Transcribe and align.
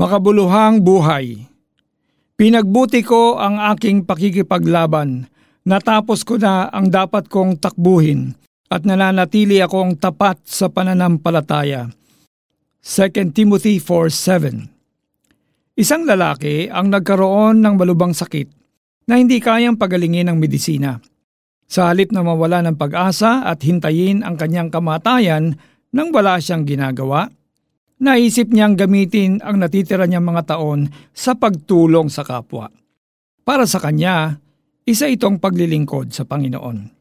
Makabuluhang 0.00 0.80
buhay. 0.80 1.44
Pinagbuti 2.40 3.04
ko 3.04 3.36
ang 3.36 3.60
aking 3.76 4.08
pakikipaglaban. 4.08 5.28
Natapos 5.68 6.24
ko 6.24 6.40
na 6.40 6.72
ang 6.72 6.88
dapat 6.88 7.28
kong 7.28 7.60
takbuhin 7.60 8.32
at 8.72 8.88
nananatili 8.88 9.60
akong 9.60 10.00
tapat 10.00 10.40
sa 10.48 10.72
pananampalataya. 10.72 11.92
2 12.80 13.36
Timothy 13.36 13.76
4.7 13.76 15.76
Isang 15.76 16.08
lalaki 16.08 16.72
ang 16.72 16.88
nagkaroon 16.88 17.60
ng 17.60 17.76
malubang 17.76 18.16
sakit 18.16 18.48
na 19.04 19.20
hindi 19.20 19.36
kayang 19.36 19.76
pagalingin 19.76 20.32
ng 20.32 20.40
medisina. 20.40 20.96
Sa 21.68 21.92
halip 21.92 22.08
na 22.08 22.24
mawala 22.24 22.64
ng 22.64 22.80
pag-asa 22.80 23.44
at 23.44 23.60
hintayin 23.68 24.24
ang 24.24 24.40
kanyang 24.40 24.72
kamatayan 24.72 25.60
nang 25.92 26.08
wala 26.08 26.40
siyang 26.40 26.64
ginagawa, 26.64 27.28
naisip 28.00 28.48
niyang 28.48 28.74
gamitin 28.74 29.44
ang 29.44 29.60
natitira 29.60 30.08
niyang 30.08 30.24
mga 30.24 30.56
taon 30.56 30.88
sa 31.12 31.36
pagtulong 31.36 32.08
sa 32.08 32.24
kapwa. 32.24 32.72
Para 33.44 33.68
sa 33.68 33.78
kanya, 33.78 34.40
isa 34.88 35.06
itong 35.06 35.36
paglilingkod 35.36 36.10
sa 36.10 36.24
Panginoon. 36.24 36.98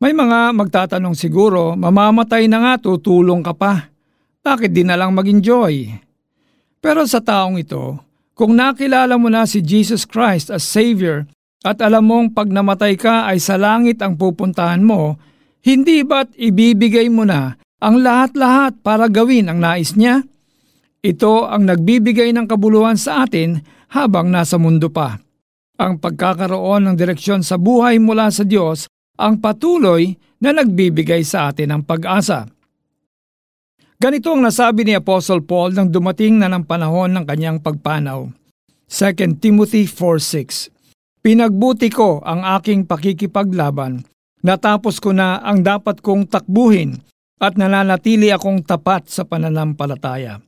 May 0.00 0.16
mga 0.16 0.56
magtatanong 0.56 1.14
siguro, 1.14 1.76
mamamatay 1.78 2.48
na 2.50 2.58
nga 2.64 2.74
tutulong 2.80 3.44
ka 3.44 3.54
pa. 3.54 3.92
Bakit 4.40 4.72
di 4.72 4.82
na 4.82 4.96
lang 4.96 5.12
mag-enjoy? 5.12 5.92
Pero 6.80 7.04
sa 7.04 7.20
taong 7.20 7.60
ito, 7.60 8.00
kung 8.32 8.56
nakilala 8.56 9.20
mo 9.20 9.28
na 9.28 9.44
si 9.44 9.60
Jesus 9.60 10.08
Christ 10.08 10.48
as 10.48 10.64
Savior 10.64 11.28
at 11.60 11.84
alam 11.84 12.08
mong 12.08 12.32
pag 12.32 12.48
namatay 12.48 12.96
ka 12.96 13.28
ay 13.28 13.36
sa 13.36 13.60
langit 13.60 14.00
ang 14.00 14.16
pupuntahan 14.16 14.80
mo, 14.80 15.20
hindi 15.60 16.00
ba't 16.00 16.32
ibibigay 16.40 17.12
mo 17.12 17.28
na 17.28 17.60
ang 17.80 18.04
lahat-lahat 18.04 18.84
para 18.84 19.08
gawin 19.08 19.48
ang 19.48 19.58
nais 19.58 19.96
niya. 19.96 20.20
Ito 21.00 21.48
ang 21.48 21.64
nagbibigay 21.64 22.28
ng 22.36 22.44
kabuluhan 22.44 23.00
sa 23.00 23.24
atin 23.24 23.56
habang 23.96 24.28
nasa 24.28 24.60
mundo 24.60 24.92
pa. 24.92 25.16
Ang 25.80 25.96
pagkakaroon 25.96 26.84
ng 26.84 26.96
direksyon 26.96 27.40
sa 27.40 27.56
buhay 27.56 27.96
mula 27.96 28.28
sa 28.28 28.44
Diyos 28.44 28.84
ang 29.16 29.40
patuloy 29.40 30.12
na 30.44 30.52
nagbibigay 30.52 31.24
sa 31.24 31.48
atin 31.48 31.72
ng 31.72 31.82
pag-asa. 31.88 32.44
Ganito 34.00 34.32
ang 34.32 34.44
nasabi 34.44 34.84
ni 34.84 34.96
Apostle 34.96 35.44
Paul 35.44 35.76
nang 35.76 35.88
dumating 35.88 36.40
na 36.40 36.48
ng 36.52 36.64
panahon 36.64 37.12
ng 37.16 37.24
kanyang 37.24 37.60
pagpanaw. 37.60 38.28
2 38.88 39.40
Timothy 39.40 39.88
4.6 39.88 40.72
Pinagbuti 41.20 41.92
ko 41.92 42.24
ang 42.24 42.40
aking 42.60 42.88
pakikipaglaban, 42.88 44.00
natapos 44.40 45.04
ko 45.04 45.12
na 45.12 45.44
ang 45.44 45.60
dapat 45.60 46.00
kong 46.00 46.32
takbuhin 46.32 46.96
at 47.40 47.56
nananatili 47.56 48.28
akong 48.28 48.60
tapat 48.62 49.08
sa 49.08 49.24
pananampalataya. 49.24 50.44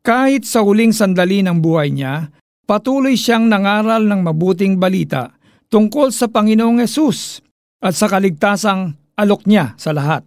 Kahit 0.00 0.48
sa 0.48 0.64
huling 0.64 0.96
sandali 0.96 1.44
ng 1.44 1.60
buhay 1.60 1.92
niya, 1.92 2.32
patuloy 2.64 3.14
siyang 3.14 3.52
nangaral 3.52 4.08
ng 4.08 4.24
mabuting 4.24 4.80
balita 4.80 5.36
tungkol 5.68 6.08
sa 6.08 6.32
Panginoong 6.32 6.80
Yesus 6.80 7.44
at 7.84 7.92
sa 7.92 8.08
kaligtasang 8.08 8.96
alok 9.20 9.44
niya 9.44 9.76
sa 9.76 9.92
lahat. 9.92 10.24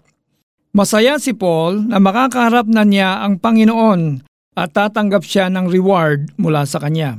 Masaya 0.69 1.17
si 1.17 1.33
Paul 1.33 1.89
na 1.89 1.97
makakaharap 1.97 2.69
na 2.69 2.85
niya 2.85 3.25
ang 3.25 3.41
Panginoon 3.41 4.21
at 4.53 4.69
tatanggap 4.69 5.25
siya 5.25 5.49
ng 5.49 5.65
reward 5.65 6.29
mula 6.37 6.69
sa 6.69 6.77
kanya. 6.77 7.17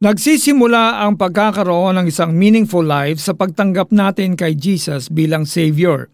Nagsisimula 0.00 1.02
ang 1.02 1.18
pagkakaroon 1.18 1.98
ng 2.00 2.06
isang 2.08 2.32
meaningful 2.32 2.84
life 2.84 3.20
sa 3.20 3.36
pagtanggap 3.36 3.92
natin 3.92 4.38
kay 4.38 4.56
Jesus 4.56 5.12
bilang 5.12 5.44
Savior 5.44 6.08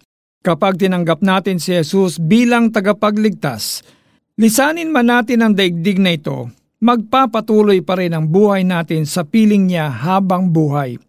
Kapag 0.45 0.79
tinanggap 0.79 1.25
natin 1.25 1.57
si 1.59 1.75
Jesus 1.75 2.21
bilang 2.21 2.73
tagapagligtas, 2.73 3.85
lisanin 4.39 4.93
man 4.93 5.09
natin 5.09 5.43
ang 5.43 5.53
daigdig 5.57 5.99
na 5.99 6.15
ito, 6.17 6.49
magpapatuloy 6.83 7.81
pa 7.81 7.97
rin 7.97 8.13
ang 8.13 8.29
buhay 8.29 8.63
natin 8.63 9.09
sa 9.09 9.25
piling 9.25 9.67
niya 9.69 9.89
habang 9.89 10.53
buhay. 10.53 11.01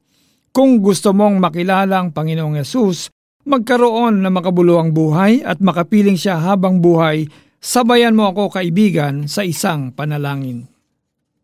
Kung 0.56 0.82
gusto 0.82 1.14
mong 1.14 1.38
makilala 1.38 2.02
ang 2.02 2.10
Panginoong 2.10 2.58
Yesus, 2.58 3.14
magkaroon 3.46 4.26
ng 4.26 4.34
makabuluhang 4.34 4.90
buhay 4.90 5.46
at 5.46 5.62
makapiling 5.62 6.18
siya 6.18 6.42
habang 6.42 6.82
buhay, 6.82 7.30
sabayan 7.62 8.18
mo 8.18 8.34
ako 8.34 8.58
kaibigan 8.58 9.30
sa 9.30 9.46
isang 9.46 9.94
panalangin. 9.94 10.66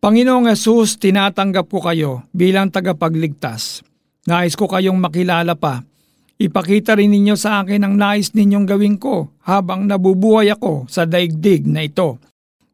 Panginoong 0.02 0.50
Yesus, 0.50 0.98
tinatanggap 1.00 1.70
ko 1.70 1.80
kayo 1.80 2.12
bilang 2.34 2.74
tagapagligtas. 2.74 3.86
Nais 4.28 4.58
ko 4.58 4.68
kayong 4.68 4.98
makilala 5.00 5.56
pa 5.56 5.86
Ipakita 6.44 7.00
rin 7.00 7.16
ninyo 7.16 7.40
sa 7.40 7.64
akin 7.64 7.88
ang 7.88 7.96
nais 7.96 8.36
ninyong 8.36 8.68
gawin 8.68 9.00
ko 9.00 9.32
habang 9.48 9.88
nabubuhay 9.88 10.52
ako 10.52 10.92
sa 10.92 11.08
daigdig 11.08 11.64
na 11.64 11.88
ito. 11.88 12.20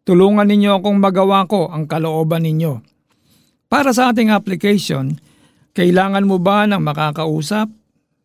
Tulungan 0.09 0.49
ninyo 0.49 0.81
akong 0.81 0.97
magawa 0.97 1.45
ko 1.45 1.69
ang 1.69 1.85
kalooban 1.85 2.49
ninyo. 2.49 2.81
Para 3.69 3.93
sa 3.93 4.09
ating 4.09 4.33
application, 4.33 5.13
kailangan 5.77 6.25
mo 6.25 6.41
ba 6.41 6.65
ng 6.65 6.81
makakausap? 6.81 7.69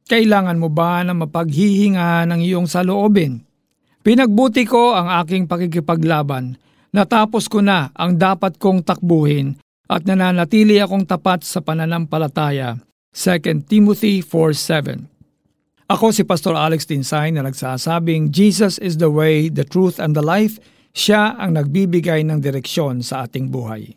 Kailangan 0.09 0.56
mo 0.56 0.72
ba 0.72 1.04
ng 1.04 1.28
mapaghihinga 1.28 2.25
ng 2.25 2.41
iyong 2.41 2.65
saloobin? 2.65 3.44
Pinagbuti 4.00 4.65
ko 4.65 4.97
ang 4.97 5.12
aking 5.21 5.44
pakikipaglaban. 5.44 6.56
Natapos 6.97 7.53
ko 7.53 7.60
na 7.60 7.93
ang 7.93 8.16
dapat 8.16 8.56
kong 8.56 8.81
takbuhin 8.81 9.60
at 9.93 10.09
nananatili 10.09 10.81
akong 10.81 11.04
tapat 11.04 11.44
sa 11.44 11.60
pananampalataya. 11.60 12.81
2 13.12 13.69
Timothy 13.69 14.25
4.7 14.25 15.14
ako 15.84 16.17
si 16.17 16.25
Pastor 16.25 16.56
Alex 16.59 16.89
Tinsay 16.89 17.31
na 17.33 17.45
nagsasabing 17.45 18.33
Jesus 18.33 18.81
is 18.81 18.99
the 19.00 19.12
way, 19.12 19.53
the 19.53 19.65
truth, 19.65 20.00
and 20.00 20.17
the 20.17 20.25
life. 20.25 20.56
Siya 20.95 21.37
ang 21.37 21.56
nagbibigay 21.59 22.25
ng 22.25 22.41
direksyon 22.41 23.03
sa 23.03 23.27
ating 23.27 23.50
buhay. 23.50 23.97